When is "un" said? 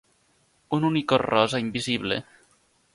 0.77-0.87